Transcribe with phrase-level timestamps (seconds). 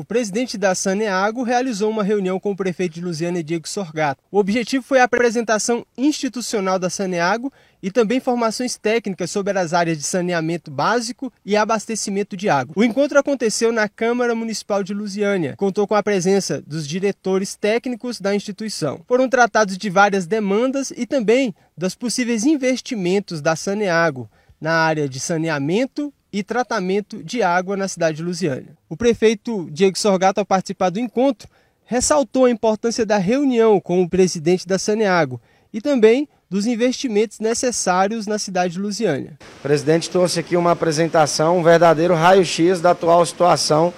[0.00, 4.22] O presidente da Saneago realizou uma reunião com o prefeito de Lusiana, Diego Sorgato.
[4.32, 7.52] O objetivo foi a apresentação institucional da Saneago
[7.82, 12.72] e também informações técnicas sobre as áreas de saneamento básico e abastecimento de água.
[12.74, 18.18] O encontro aconteceu na Câmara Municipal de Lusiânia, contou com a presença dos diretores técnicos
[18.18, 19.02] da instituição.
[19.06, 25.20] Foram tratados de várias demandas e também dos possíveis investimentos da Saneago na área de
[25.20, 28.76] saneamento e tratamento de água na cidade de Lusiânia.
[28.88, 31.48] O prefeito Diego Sorgato, ao participar do encontro,
[31.84, 35.40] ressaltou a importância da reunião com o presidente da Saneago
[35.72, 39.38] e também dos investimentos necessários na cidade de Lusiânia.
[39.58, 43.92] O presidente trouxe aqui uma apresentação, um verdadeiro raio-x da atual situação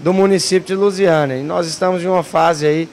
[0.00, 1.36] do município de Lusiânia.
[1.36, 2.88] E nós estamos em uma fase aí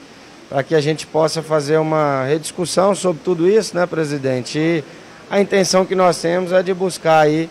[0.48, 4.58] para que a gente possa fazer uma rediscussão sobre tudo isso, né, presidente?
[4.58, 4.84] E
[5.30, 7.50] a intenção que nós temos é de buscar aí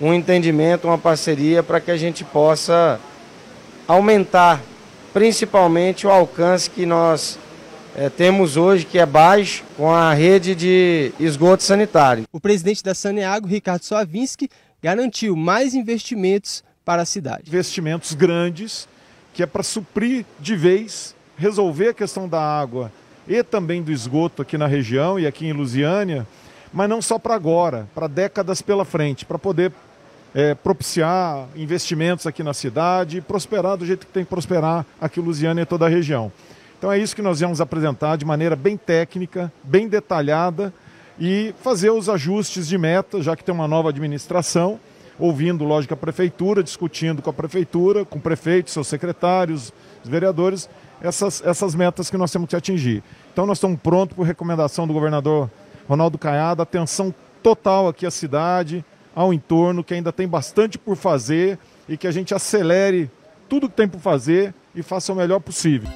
[0.00, 3.00] um entendimento, uma parceria para que a gente possa
[3.88, 4.62] aumentar
[5.12, 7.38] principalmente o alcance que nós
[7.96, 12.24] é, temos hoje, que é baixo, com a rede de esgoto sanitário.
[12.30, 14.50] O presidente da Saneago, Ricardo Soavinski,
[14.82, 17.44] garantiu mais investimentos para a cidade.
[17.48, 18.86] Investimentos grandes,
[19.32, 22.92] que é para suprir de vez, resolver a questão da água
[23.26, 26.26] e também do esgoto aqui na região e aqui em Lusiânia,
[26.72, 29.72] mas não só para agora, para décadas pela frente, para poder
[30.36, 35.18] é, propiciar investimentos aqui na cidade e prosperar do jeito que tem que prosperar aqui
[35.18, 36.30] Lusiana e toda a região.
[36.76, 40.74] Então é isso que nós vamos apresentar de maneira bem técnica, bem detalhada
[41.18, 44.78] e fazer os ajustes de meta, já que tem uma nova administração,
[45.18, 49.72] ouvindo, lógico, a prefeitura, discutindo com a prefeitura, com o prefeito, seus secretários,
[50.04, 50.68] os vereadores,
[51.00, 53.02] essas, essas metas que nós temos que atingir.
[53.32, 55.50] Então nós estamos prontos por recomendação do governador
[55.88, 58.84] Ronaldo Caiado, atenção total aqui à cidade,
[59.16, 63.10] ao entorno, que ainda tem bastante por fazer e que a gente acelere
[63.48, 65.88] tudo que tem por fazer e faça o melhor possível.